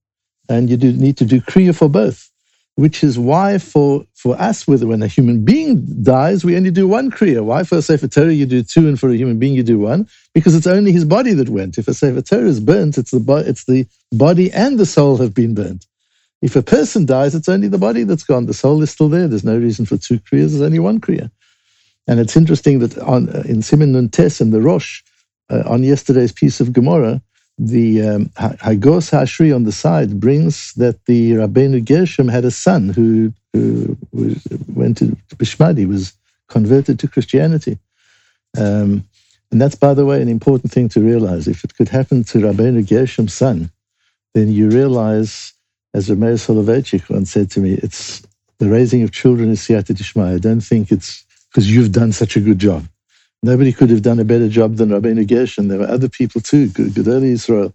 and 0.48 0.68
you 0.68 0.76
do 0.76 0.92
need 0.92 1.16
to 1.18 1.24
do 1.24 1.40
kriya 1.40 1.74
for 1.74 1.88
both. 1.88 2.30
Which 2.76 3.02
is 3.02 3.18
why 3.18 3.58
for 3.58 4.06
for 4.14 4.38
us, 4.40 4.66
when 4.68 5.02
a 5.02 5.06
human 5.06 5.44
being 5.44 6.02
dies, 6.02 6.44
we 6.44 6.56
only 6.56 6.70
do 6.70 6.86
one 6.86 7.10
kriya. 7.10 7.42
Why 7.42 7.62
for 7.64 7.78
a 7.78 7.82
sefer 7.82 8.06
Torah 8.06 8.32
you 8.32 8.44
do 8.44 8.62
two, 8.62 8.86
and 8.86 9.00
for 9.00 9.08
a 9.08 9.16
human 9.16 9.38
being 9.38 9.54
you 9.54 9.62
do 9.62 9.78
one? 9.78 10.06
Because 10.34 10.54
it's 10.54 10.66
only 10.66 10.92
his 10.92 11.06
body 11.06 11.32
that 11.32 11.48
went. 11.48 11.78
If 11.78 11.88
a 11.88 11.94
sefer 11.94 12.20
Torah 12.20 12.48
is 12.48 12.60
burnt, 12.60 12.98
it's 12.98 13.12
the 13.12 13.44
it's 13.46 13.64
the 13.64 13.86
body 14.12 14.52
and 14.52 14.78
the 14.78 14.84
soul 14.84 15.16
have 15.16 15.32
been 15.32 15.54
burnt. 15.54 15.86
If 16.42 16.54
a 16.54 16.62
person 16.62 17.06
dies, 17.06 17.34
it's 17.34 17.48
only 17.48 17.68
the 17.68 17.78
body 17.78 18.04
that's 18.04 18.24
gone. 18.24 18.46
The 18.46 18.54
soul 18.54 18.82
is 18.82 18.90
still 18.90 19.08
there. 19.08 19.26
There's 19.26 19.44
no 19.44 19.58
reason 19.58 19.86
for 19.86 19.96
two 19.96 20.18
kriyas. 20.18 20.50
There's 20.50 20.60
only 20.60 20.78
one 20.78 21.00
kriya. 21.00 21.30
And 22.06 22.20
it's 22.20 22.36
interesting 22.36 22.78
that 22.80 22.98
on, 22.98 23.30
uh, 23.30 23.42
in 23.46 23.58
Siman 23.62 23.92
Nuntes 23.92 24.40
and 24.40 24.52
the 24.52 24.60
Rosh, 24.60 25.02
uh, 25.50 25.62
on 25.66 25.82
yesterday's 25.82 26.32
piece 26.32 26.60
of 26.60 26.72
Gemara, 26.72 27.22
the 27.58 28.02
um, 28.02 28.30
Hagos 28.36 29.10
Hashri 29.10 29.54
on 29.54 29.64
the 29.64 29.72
side 29.72 30.20
brings 30.20 30.72
that 30.74 31.04
the 31.06 31.32
Rabbeinu 31.32 31.84
Gershom 31.84 32.28
had 32.28 32.44
a 32.44 32.50
son 32.50 32.90
who, 32.90 33.32
who 33.52 33.96
was, 34.12 34.46
went 34.74 34.98
to 34.98 35.16
Bishmadi, 35.36 35.88
was 35.88 36.12
converted 36.48 36.98
to 37.00 37.08
Christianity. 37.08 37.78
Um, 38.58 39.04
and 39.50 39.60
that's, 39.60 39.74
by 39.74 39.94
the 39.94 40.04
way, 40.04 40.20
an 40.20 40.28
important 40.28 40.72
thing 40.72 40.88
to 40.90 41.00
realize. 41.00 41.48
If 41.48 41.64
it 41.64 41.74
could 41.76 41.88
happen 41.88 42.24
to 42.24 42.38
Rabbeinu 42.38 42.86
Gershom's 42.86 43.34
son, 43.34 43.70
then 44.34 44.52
you 44.52 44.68
realize 44.68 45.54
as 45.94 46.10
Rameir 46.10 46.34
Soloveitchik 46.34 47.08
once 47.08 47.30
said 47.30 47.50
to 47.52 47.60
me, 47.60 47.74
it's 47.74 48.22
the 48.58 48.68
raising 48.68 49.02
of 49.02 49.12
children 49.12 49.50
is 49.50 49.60
siyata 49.60 49.94
dishmaya. 49.94 50.34
I 50.34 50.38
don't 50.38 50.60
think 50.60 50.92
it's 50.92 51.24
because 51.48 51.70
you've 51.70 51.92
done 51.92 52.12
such 52.12 52.36
a 52.36 52.40
good 52.40 52.58
job. 52.58 52.86
Nobody 53.46 53.72
could 53.72 53.90
have 53.90 54.02
done 54.02 54.18
a 54.18 54.24
better 54.24 54.48
job 54.48 54.70
than 54.76 54.88
Rabbeinu 54.90 55.24
Gershon. 55.28 55.68
There 55.68 55.78
were 55.78 55.94
other 55.96 56.08
people 56.08 56.40
too, 56.40 56.66
Gedolei 56.70 57.30
Israel, 57.38 57.72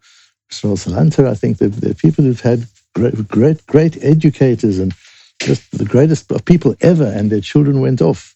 Israel 0.52 0.76
Salanter. 0.76 1.26
I 1.30 1.34
think 1.42 1.60
they're, 1.60 1.94
people 1.94 2.26
who've 2.26 2.42
had 2.52 2.68
great, 2.94 3.16
great, 3.30 3.66
great 3.68 3.96
educators 4.04 4.80
and 4.80 4.94
just 5.40 5.64
the 5.72 5.86
greatest 5.86 6.30
of 6.32 6.44
people 6.44 6.76
ever, 6.82 7.06
and 7.06 7.32
their 7.32 7.40
children 7.52 7.80
went 7.80 8.02
off. 8.02 8.36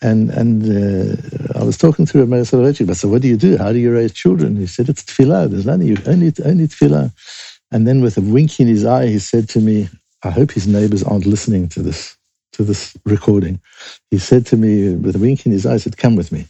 And 0.00 0.30
and 0.30 0.62
uh, 0.64 1.60
I 1.60 1.64
was 1.64 1.76
talking 1.76 2.06
to 2.06 2.20
Rabbi 2.20 2.42
Soloveitchik, 2.42 2.88
I 2.88 2.94
said, 2.94 3.10
what 3.10 3.22
do 3.22 3.28
you 3.28 3.36
do? 3.36 3.58
How 3.58 3.70
do 3.72 3.78
you 3.78 3.92
raise 3.92 4.12
children? 4.14 4.56
He 4.56 4.66
said, 4.66 4.88
it's 4.88 5.04
tefillah. 5.04 5.50
There's 5.50 5.68
only, 5.68 5.90
only, 6.06 6.32
only 6.44 6.66
tefillah. 6.66 7.12
And 7.72 7.86
then 7.86 8.00
with 8.00 8.16
a 8.16 8.22
wink 8.22 8.58
in 8.58 8.68
his 8.68 8.84
eye, 8.86 9.08
he 9.08 9.18
said 9.18 9.50
to 9.50 9.60
me, 9.60 9.88
I 10.24 10.30
hope 10.30 10.52
his 10.52 10.66
neighbors 10.66 11.02
aren't 11.02 11.26
listening 11.26 11.68
to 11.74 11.82
this, 11.82 12.16
to 12.52 12.64
this 12.64 12.96
recording. 13.04 13.60
He 14.10 14.18
said 14.18 14.46
to 14.46 14.56
me 14.56 14.94
with 14.94 15.16
a 15.16 15.18
wink 15.18 15.46
in 15.46 15.52
his 15.52 15.66
eye, 15.66 15.74
he 15.74 15.78
said, 15.80 15.96
come 15.96 16.16
with 16.16 16.32
me. 16.32 16.46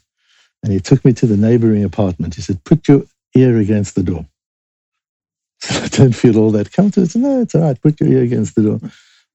And 0.63 0.73
he 0.73 0.81
took 0.81 1.05
me 1.05 1.13
to 1.15 1.27
the 1.27 1.37
neighboring 1.37 1.85
apartment. 1.85 2.35
He 2.35 2.43
said, 2.43 2.63
put 2.65 2.89
your 2.89 3.03
ear 3.35 3.59
against 3.59 3.95
the 3.95 4.03
door. 4.03 4.27
I 5.71 5.89
don't 5.89 6.15
feel 6.15 6.39
all 6.39 6.51
that 6.53 6.73
comfortable. 6.73 7.05
I 7.05 7.09
said, 7.09 7.23
no, 7.23 7.43
it's 7.43 7.55
all 7.55 7.63
right. 7.63 7.81
Put 7.81 8.01
your 8.01 8.11
ear 8.11 8.23
against 8.23 8.55
the 8.55 8.63
door. 8.63 8.81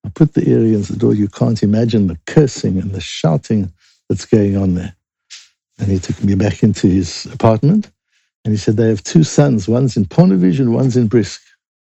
I 0.05 0.09
put 0.09 0.33
the 0.33 0.47
ear 0.50 0.59
against 0.59 0.91
the 0.91 0.97
door. 0.97 1.13
You 1.13 1.27
can't 1.27 1.62
imagine 1.63 2.07
the 2.07 2.19
cursing 2.27 2.79
and 2.79 2.91
the 2.91 3.01
shouting 3.01 3.71
that's 4.09 4.25
going 4.25 4.57
on 4.57 4.75
there. 4.75 4.95
And 5.79 5.89
he 5.89 6.00
took 6.00 6.24
me 6.24 6.36
back 6.36 6.63
into 6.63 6.88
his 6.88 7.25
apartment 7.27 7.91
and 8.45 8.53
he 8.53 8.57
said, 8.57 8.77
they 8.77 8.89
have 8.89 9.03
two 9.03 9.24
sons. 9.24 9.67
One's 9.67 9.97
in 9.97 10.07
and 10.17 10.74
one's 10.74 10.97
in 10.97 11.07
Brisk. 11.07 11.41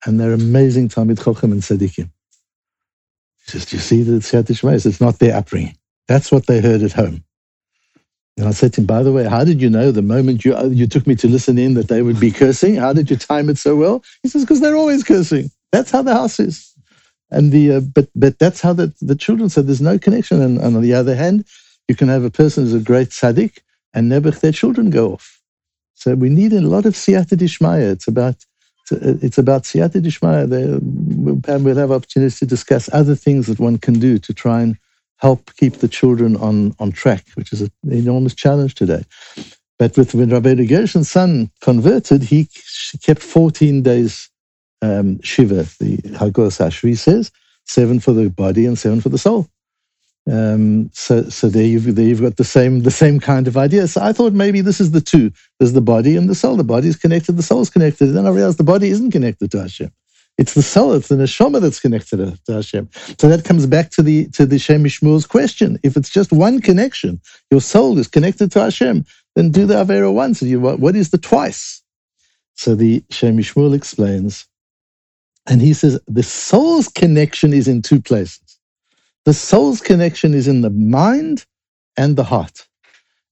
And 0.06 0.20
they're 0.20 0.32
amazing 0.32 0.88
Talmid 0.88 1.18
Chochem 1.18 1.52
and 1.52 1.62
Tzaddikim. 1.62 2.10
Do 3.48 3.58
you 3.58 3.78
see 3.78 4.02
that 4.02 4.16
it's 4.16 4.64
It's 4.86 5.00
not 5.00 5.18
their 5.18 5.36
upbringing. 5.36 5.76
That's 6.08 6.30
what 6.30 6.46
they 6.46 6.60
heard 6.60 6.82
at 6.82 6.92
home. 6.92 7.24
And 8.36 8.48
I 8.48 8.52
said 8.52 8.72
to 8.74 8.80
him, 8.80 8.86
by 8.86 9.02
the 9.02 9.12
way, 9.12 9.24
how 9.24 9.44
did 9.44 9.60
you 9.60 9.68
know 9.68 9.90
the 9.90 10.02
moment 10.02 10.44
you, 10.44 10.56
you 10.68 10.86
took 10.86 11.06
me 11.06 11.14
to 11.16 11.28
listen 11.28 11.58
in 11.58 11.74
that 11.74 11.88
they 11.88 12.00
would 12.00 12.18
be 12.18 12.30
cursing? 12.30 12.76
How 12.76 12.92
did 12.92 13.10
you 13.10 13.16
time 13.16 13.50
it 13.50 13.58
so 13.58 13.76
well? 13.76 14.02
He 14.22 14.28
says, 14.28 14.44
because 14.44 14.60
they're 14.60 14.76
always 14.76 15.04
cursing. 15.04 15.50
That's 15.72 15.90
how 15.90 16.02
the 16.02 16.14
house 16.14 16.40
is. 16.40 16.74
And 17.30 17.52
the, 17.52 17.72
uh, 17.72 17.80
but, 17.80 18.08
but 18.14 18.38
that's 18.38 18.60
how 18.60 18.72
the, 18.72 18.94
the 19.00 19.14
children 19.14 19.50
said 19.50 19.66
there's 19.66 19.80
no 19.80 19.98
connection. 19.98 20.40
And, 20.40 20.58
and 20.58 20.76
on 20.76 20.82
the 20.82 20.94
other 20.94 21.14
hand, 21.14 21.44
you 21.86 21.94
can 21.94 22.08
have 22.08 22.24
a 22.24 22.30
person 22.30 22.64
who's 22.64 22.74
a 22.74 22.80
great 22.80 23.10
tzaddik 23.10 23.58
and 23.92 24.08
never 24.08 24.30
their 24.30 24.52
children 24.52 24.90
go 24.90 25.12
off. 25.12 25.40
So 25.94 26.14
we 26.14 26.30
need 26.30 26.52
a 26.52 26.60
lot 26.60 26.86
of 26.86 26.94
siyata 26.94 27.36
dishmaya. 27.36 27.92
It's 27.92 28.08
about 28.08 28.36
it's 28.90 29.38
about 29.38 29.64
siyata 29.64 30.02
dishmaya. 30.02 30.44
And 31.48 31.64
we'll 31.64 31.76
have 31.76 31.92
opportunities 31.92 32.38
to 32.40 32.46
discuss 32.46 32.90
other 32.92 33.14
things 33.14 33.46
that 33.46 33.58
one 33.58 33.78
can 33.78 33.98
do 33.98 34.18
to 34.18 34.34
try 34.34 34.62
and 34.62 34.76
help 35.16 35.54
keep 35.56 35.74
the 35.76 35.88
children 35.88 36.36
on, 36.36 36.74
on 36.78 36.92
track, 36.92 37.26
which 37.34 37.52
is 37.52 37.62
an 37.62 37.70
enormous 37.90 38.34
challenge 38.34 38.74
today. 38.74 39.04
But 39.78 39.96
with 39.96 40.14
when 40.14 40.30
Rabbi 40.30 40.54
Gershon's 40.64 41.10
son 41.10 41.50
converted, 41.60 42.22
he 42.22 42.48
kept 43.02 43.22
14 43.22 43.82
days 43.82 44.28
um, 44.82 45.20
Shiva, 45.22 45.66
the 45.78 46.16
Hagos 46.18 46.58
Ashri 46.58 46.96
says, 46.96 47.30
seven 47.64 48.00
for 48.00 48.12
the 48.12 48.30
body 48.30 48.66
and 48.66 48.78
seven 48.78 49.00
for 49.00 49.08
the 49.08 49.18
soul. 49.18 49.48
Um, 50.30 50.90
so, 50.92 51.28
so 51.28 51.48
there 51.48 51.64
you've 51.64 51.96
there 51.96 52.04
you've 52.04 52.20
got 52.20 52.36
the 52.36 52.44
same 52.44 52.82
the 52.82 52.90
same 52.90 53.18
kind 53.18 53.48
of 53.48 53.56
idea. 53.56 53.88
So 53.88 54.00
I 54.00 54.12
thought 54.12 54.32
maybe 54.32 54.60
this 54.60 54.80
is 54.80 54.92
the 54.92 55.00
two. 55.00 55.32
There's 55.58 55.72
the 55.72 55.80
body 55.80 56.16
and 56.16 56.28
the 56.28 56.34
soul. 56.34 56.56
The 56.56 56.64
body 56.64 56.88
is 56.88 56.96
connected. 56.96 57.32
The 57.32 57.42
soul 57.42 57.62
is 57.62 57.70
connected. 57.70 58.08
And 58.08 58.16
then 58.16 58.26
I 58.26 58.30
realized 58.30 58.58
the 58.58 58.64
body 58.64 58.90
isn't 58.90 59.10
connected 59.10 59.50
to 59.50 59.60
Hashem. 59.62 59.90
It's 60.40 60.54
the 60.54 60.62
soul, 60.62 60.94
it's 60.94 61.08
the 61.08 61.16
neshama 61.16 61.60
that's 61.60 61.80
connected 61.80 62.38
to, 62.46 62.52
Hashem. 62.52 62.88
So 63.18 63.28
that 63.28 63.44
comes 63.44 63.66
back 63.66 63.90
to 63.90 64.02
the 64.02 64.26
to 64.28 64.46
the 64.46 64.58
Shem 64.58 64.86
question. 65.28 65.78
If 65.82 65.98
it's 65.98 66.08
just 66.08 66.32
one 66.32 66.62
connection, 66.62 67.20
your 67.50 67.60
soul 67.60 67.98
is 67.98 68.08
connected 68.08 68.50
to 68.52 68.60
Hashem, 68.60 69.04
then 69.36 69.50
do 69.50 69.66
the 69.66 69.74
Avera 69.74 70.10
once. 70.10 70.40
You, 70.40 70.58
what, 70.58 70.80
what 70.80 70.96
is 70.96 71.10
the 71.10 71.18
twice? 71.18 71.82
So 72.54 72.74
the 72.74 73.04
Shem 73.10 73.38
explains, 73.38 74.46
and 75.46 75.60
he 75.60 75.74
says 75.74 76.00
the 76.06 76.22
soul's 76.22 76.88
connection 76.88 77.52
is 77.52 77.68
in 77.68 77.82
two 77.82 78.00
places. 78.00 78.49
The 79.30 79.34
soul's 79.34 79.80
connection 79.80 80.34
is 80.34 80.48
in 80.48 80.62
the 80.62 80.70
mind 80.70 81.46
and 81.96 82.16
the 82.16 82.24
heart. 82.24 82.66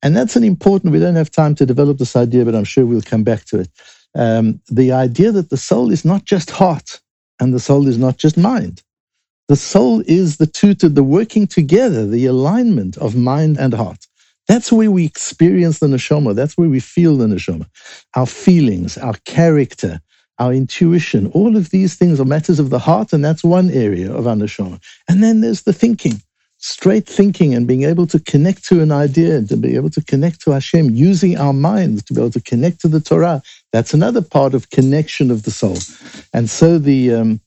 And 0.00 0.16
that's 0.16 0.36
an 0.36 0.44
important, 0.44 0.92
we 0.92 1.00
don't 1.00 1.16
have 1.16 1.28
time 1.28 1.56
to 1.56 1.66
develop 1.66 1.98
this 1.98 2.14
idea, 2.14 2.44
but 2.44 2.54
I'm 2.54 2.62
sure 2.62 2.86
we'll 2.86 3.02
come 3.02 3.24
back 3.24 3.46
to 3.46 3.58
it 3.58 3.68
um, 4.14 4.60
the 4.68 4.92
idea 4.92 5.32
that 5.32 5.50
the 5.50 5.56
soul 5.56 5.90
is 5.90 6.04
not 6.04 6.24
just 6.24 6.52
heart 6.52 7.00
and 7.40 7.52
the 7.52 7.58
soul 7.58 7.88
is 7.88 7.98
not 7.98 8.16
just 8.16 8.36
mind. 8.36 8.84
The 9.48 9.56
soul 9.56 10.04
is 10.06 10.36
the 10.36 10.46
two, 10.46 10.74
the 10.74 11.02
working 11.02 11.48
together, 11.48 12.06
the 12.06 12.26
alignment 12.26 12.96
of 12.98 13.16
mind 13.16 13.58
and 13.58 13.74
heart. 13.74 14.06
That's 14.46 14.70
where 14.70 14.92
we 14.92 15.04
experience 15.04 15.80
the 15.80 15.88
neshama. 15.88 16.32
That's 16.36 16.56
where 16.56 16.68
we 16.68 16.78
feel 16.78 17.16
the 17.16 17.26
neshama. 17.26 17.66
Our 18.14 18.26
feelings, 18.26 18.96
our 18.98 19.14
character, 19.24 20.00
our 20.38 20.52
intuition, 20.52 21.26
all 21.32 21.56
of 21.56 21.70
these 21.70 21.96
things 21.96 22.20
are 22.20 22.24
matters 22.24 22.58
of 22.58 22.70
the 22.70 22.78
heart, 22.78 23.12
and 23.12 23.24
that's 23.24 23.42
one 23.42 23.70
area 23.70 24.12
of 24.12 24.26
our. 24.26 24.34
And 25.08 25.22
then 25.22 25.40
there's 25.40 25.62
the 25.62 25.72
thinking 25.72 26.22
straight 26.58 27.06
thinking 27.06 27.54
and 27.54 27.66
being 27.66 27.84
able 27.84 28.06
to 28.06 28.18
connect 28.20 28.64
to 28.64 28.82
an 28.82 28.90
idea 28.92 29.42
to 29.42 29.56
be 29.56 29.76
able 29.76 29.90
to 29.90 30.04
connect 30.04 30.40
to 30.42 30.50
Hashem, 30.50 30.90
using 30.90 31.38
our 31.38 31.52
minds 31.52 32.02
to 32.04 32.14
be 32.14 32.20
able 32.20 32.32
to 32.32 32.42
connect 32.42 32.80
to 32.80 32.88
the 32.88 33.00
Torah. 33.00 33.42
That's 33.72 33.94
another 33.94 34.20
part 34.20 34.54
of 34.54 34.70
connection 34.70 35.30
of 35.30 35.44
the 35.44 35.50
soul. 35.50 35.78
And 36.32 36.50
so 36.50 36.78
the 36.78 37.14
um, 37.14 37.40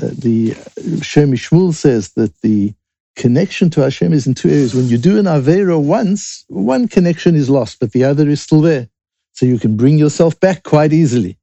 uh, 0.00 0.10
the 0.12 0.54
Shem 1.02 1.32
MiShmuel 1.32 1.74
says 1.74 2.12
that 2.12 2.32
the 2.42 2.72
connection 3.16 3.68
to 3.70 3.80
Hashem 3.80 4.12
is 4.12 4.26
in 4.26 4.34
two 4.34 4.48
areas. 4.48 4.74
When 4.74 4.86
you 4.86 4.98
do 4.98 5.18
an 5.18 5.24
Avera 5.24 5.80
once, 5.82 6.44
one 6.48 6.86
connection 6.86 7.34
is 7.34 7.50
lost, 7.50 7.80
but 7.80 7.92
the 7.92 8.04
other 8.04 8.28
is 8.28 8.40
still 8.40 8.60
there. 8.60 8.88
So 9.32 9.46
you 9.46 9.58
can 9.58 9.76
bring 9.76 9.98
yourself 9.98 10.38
back 10.38 10.62
quite 10.62 10.92
easily. 10.92 11.36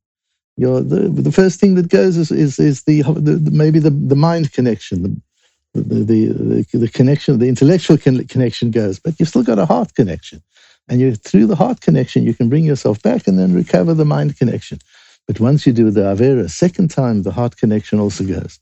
The, 0.58 1.12
the 1.14 1.32
first 1.32 1.60
thing 1.60 1.76
that 1.76 1.90
goes 1.90 2.18
is, 2.18 2.32
is, 2.32 2.60
is 2.60 2.84
the, 2.84 3.02
the, 3.02 3.52
maybe 3.52 3.80
the, 3.80 3.90
the 3.90 4.16
mind 4.16 4.54
connection, 4.54 5.04
the, 5.04 5.82
the, 5.82 6.04
the, 6.04 6.78
the, 6.78 6.88
connection, 6.88 7.40
the 7.40 7.50
intellectual 7.50 7.98
connection 7.98 8.72
goes, 8.72 9.00
but 9.00 9.20
you've 9.20 9.30
still 9.30 9.44
got 9.44 9.60
a 9.60 9.66
heart 9.66 9.94
connection. 9.96 10.42
And 10.88 11.02
you, 11.02 11.16
through 11.16 11.48
the 11.48 11.56
heart 11.56 11.82
connection, 11.82 12.24
you 12.24 12.34
can 12.34 12.48
bring 12.48 12.64
yourself 12.64 13.02
back 13.02 13.28
and 13.28 13.38
then 13.38 13.54
recover 13.54 13.94
the 13.94 14.06
mind 14.06 14.38
connection. 14.38 14.80
But 15.28 15.40
once 15.40 15.66
you 15.66 15.74
do 15.74 15.90
the 15.92 16.02
Avera, 16.02 16.50
second 16.50 16.90
time, 16.90 17.24
the 17.24 17.32
heart 17.32 17.58
connection 17.58 18.00
also 18.00 18.24
goes. 18.24 18.60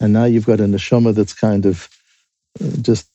And 0.00 0.12
now 0.12 0.24
you've 0.24 0.46
got 0.46 0.60
a 0.60 0.64
neshama 0.64 1.14
that's 1.14 1.34
kind 1.34 1.66
of 1.66 1.88
uh, 2.60 2.76
just 2.82 3.08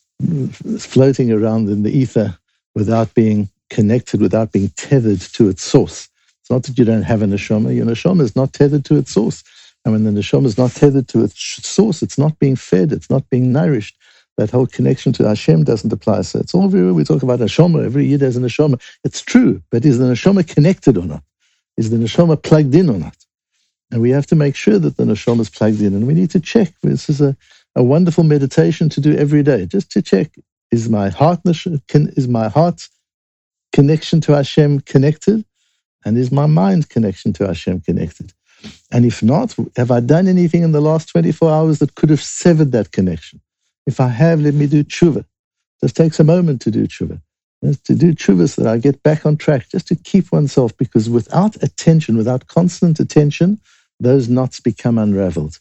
floating 0.79 1.31
around 1.31 1.67
in 1.69 1.83
the 1.83 1.91
ether 1.91 2.37
without 2.73 3.13
being 3.13 3.49
connected, 3.69 4.21
without 4.21 4.51
being 4.51 4.69
tethered 4.69 5.19
to 5.19 5.49
its 5.49 5.63
source. 5.63 6.07
It's 6.45 6.51
not 6.51 6.61
that 6.65 6.77
you 6.77 6.85
don't 6.85 7.01
have 7.01 7.23
a 7.23 7.25
neshama. 7.25 7.75
Your 7.75 7.87
neshama 7.87 8.21
is 8.21 8.35
not 8.35 8.53
tethered 8.53 8.85
to 8.85 8.97
its 8.97 9.09
source. 9.11 9.43
And 9.83 9.95
when 9.95 10.03
the 10.03 10.11
neshama 10.11 10.45
is 10.45 10.59
not 10.59 10.73
tethered 10.73 11.07
to 11.07 11.23
its 11.23 11.41
source, 11.67 12.03
it's 12.03 12.19
not 12.19 12.37
being 12.37 12.55
fed, 12.55 12.91
it's 12.91 13.09
not 13.09 13.27
being 13.31 13.51
nourished. 13.51 13.97
That 14.37 14.51
whole 14.51 14.67
connection 14.67 15.11
to 15.13 15.27
Hashem 15.27 15.63
doesn't 15.63 15.91
apply. 15.91 16.21
So 16.21 16.37
it's 16.37 16.53
all 16.53 16.67
very, 16.67 16.91
we 16.91 17.03
talk 17.03 17.23
about 17.23 17.39
neshama, 17.39 17.83
every 17.83 18.05
year 18.05 18.19
there's 18.19 18.37
a 18.37 18.41
neshama. 18.41 18.79
It's 19.03 19.21
true, 19.21 19.63
but 19.71 19.85
is 19.85 19.97
the 19.97 20.05
neshama 20.05 20.47
connected 20.47 20.99
or 20.99 21.05
not? 21.05 21.23
Is 21.77 21.89
the 21.89 21.97
neshama 21.97 22.39
plugged 22.43 22.75
in 22.75 22.91
or 22.91 22.99
not? 22.99 23.17
And 23.89 23.99
we 23.99 24.11
have 24.11 24.27
to 24.27 24.35
make 24.35 24.55
sure 24.55 24.77
that 24.77 24.97
the 24.97 25.03
neshama 25.05 25.39
is 25.39 25.49
plugged 25.49 25.81
in. 25.81 25.95
And 25.95 26.05
we 26.05 26.13
need 26.13 26.29
to 26.29 26.39
check. 26.39 26.73
This 26.83 27.09
is 27.09 27.21
a, 27.21 27.35
a 27.75 27.81
wonderful 27.83 28.23
meditation 28.23 28.87
to 28.89 29.01
do 29.01 29.17
every 29.17 29.41
day, 29.41 29.65
just 29.65 29.89
to 29.93 30.03
check, 30.03 30.29
is 30.69 30.89
my 30.89 31.09
heart, 31.09 31.39
is 31.45 32.27
my 32.27 32.49
heart 32.49 32.87
connection 33.73 34.21
to 34.21 34.33
Hashem 34.33 34.81
connected? 34.81 35.43
And 36.05 36.17
is 36.17 36.31
my 36.31 36.45
mind 36.45 36.89
connection 36.89 37.33
to 37.33 37.47
Hashem 37.47 37.81
connected? 37.81 38.31
And 38.91 39.05
if 39.05 39.21
not, 39.21 39.55
have 39.75 39.91
I 39.91 39.99
done 39.99 40.27
anything 40.27 40.63
in 40.63 40.71
the 40.71 40.81
last 40.81 41.09
24 41.09 41.51
hours 41.51 41.79
that 41.79 41.95
could 41.95 42.09
have 42.09 42.21
severed 42.21 42.71
that 42.71 42.91
connection? 42.91 43.41
If 43.85 43.99
I 43.99 44.07
have, 44.07 44.39
let 44.39 44.53
me 44.53 44.67
do 44.67 44.83
tshuva. 44.83 45.25
Just 45.81 45.95
takes 45.95 46.19
a 46.19 46.23
moment 46.23 46.61
to 46.61 46.71
do 46.71 46.87
tshuva. 46.87 47.21
Just 47.63 47.85
to 47.85 47.95
do 47.95 48.13
tshuva 48.13 48.47
so 48.49 48.63
that 48.63 48.71
I 48.71 48.77
get 48.77 49.01
back 49.03 49.25
on 49.25 49.37
track, 49.37 49.69
just 49.69 49.87
to 49.87 49.95
keep 49.95 50.31
oneself, 50.31 50.75
because 50.77 51.09
without 51.09 51.55
attention, 51.63 52.17
without 52.17 52.47
constant 52.47 52.99
attention, 52.99 53.59
those 53.99 54.29
knots 54.29 54.59
become 54.59 54.97
unraveled. 54.97 55.59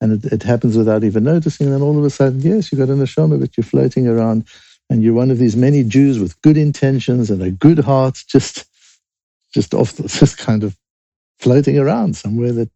And 0.00 0.24
it, 0.24 0.32
it 0.32 0.42
happens 0.42 0.76
without 0.76 1.04
even 1.04 1.24
noticing. 1.24 1.66
And 1.66 1.74
then 1.74 1.82
all 1.82 1.98
of 1.98 2.04
a 2.04 2.10
sudden, 2.10 2.40
yes, 2.40 2.70
you've 2.70 2.80
got 2.80 2.90
an 2.90 2.98
neshama, 2.98 3.40
but 3.40 3.56
you're 3.56 3.64
floating 3.64 4.08
around 4.08 4.44
and 4.90 5.02
you're 5.02 5.14
one 5.14 5.30
of 5.30 5.38
these 5.38 5.56
many 5.56 5.82
Jews 5.82 6.18
with 6.18 6.40
good 6.42 6.56
intentions 6.56 7.30
and 7.30 7.42
a 7.42 7.50
good 7.50 7.78
heart, 7.78 8.22
just 8.28 8.64
just 9.54 9.74
off, 9.74 9.96
just 10.20 10.38
kind 10.38 10.64
of 10.64 10.76
floating 11.38 11.78
around 11.78 12.16
somewhere 12.16 12.52
that, 12.52 12.70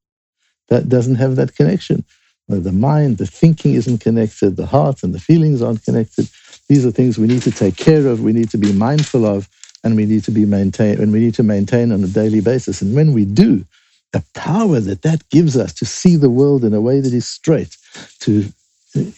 that 0.69 0.89
doesn't 0.89 1.17
have 1.17 1.37
that 1.37 1.57
connection. 1.57 2.05
The 2.49 2.73
mind, 2.73 3.19
the 3.19 3.27
thinking 3.27 3.75
isn't 3.75 3.99
connected, 3.99 4.57
the 4.57 4.67
heart 4.67 5.03
and 5.03 5.15
the 5.15 5.21
feelings 5.21 5.63
aren't 5.63 5.85
connected. 5.85 6.29
These 6.69 6.87
are 6.87 6.91
things 6.91 7.19
we 7.19 7.27
need 7.27 7.43
to 7.43 7.53
take 7.53 7.77
care 7.77 8.07
of, 8.07 8.23
we 8.23 8.33
need 8.33 8.51
to 8.51 8.59
be 8.59 8.73
mindful 8.73 9.27
of, 9.27 9.49
and 9.85 9.97
we 9.97 10.07
need 10.07 10.25
to 10.25 10.31
be 10.31 10.47
maintain 10.47 11.01
and 11.01 11.13
we 11.13 11.21
need 11.21 11.35
to 11.35 11.43
maintain 11.43 11.93
on 11.93 12.05
a 12.05 12.09
daily 12.09 12.41
basis. 12.41 12.83
And 12.83 12.95
when 12.95 13.13
we 13.13 13.27
do, 13.27 13.67
the 14.13 14.25
power 14.35 14.81
that 14.81 15.03
that 15.03 15.29
gives 15.31 15.57
us 15.57 15.75
to 15.75 15.87
see 15.87 16.17
the 16.17 16.31
world 16.31 16.65
in 16.65 16.75
a 16.75 16.81
way 16.81 17.01
that 17.01 17.13
is 17.13 17.29
straight, 17.29 17.77
to 18.21 18.47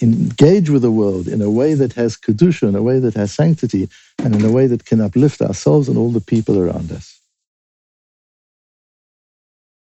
engage 0.02 0.70
with 0.70 0.82
the 0.82 0.90
world 0.90 1.28
in 1.28 1.42
a 1.42 1.50
way 1.50 1.74
that 1.74 1.94
has 1.94 2.16
kedusha, 2.16 2.68
in 2.68 2.76
a 2.76 2.82
way 2.82 2.98
that 3.00 3.14
has 3.14 3.32
sanctity, 3.32 3.88
and 4.18 4.34
in 4.34 4.44
a 4.44 4.52
way 4.52 4.66
that 4.66 4.84
can 4.86 5.00
uplift 5.00 5.42
ourselves 5.42 5.88
and 5.88 5.98
all 5.98 6.10
the 6.10 6.20
people 6.20 6.58
around 6.58 6.92
us. 6.92 7.19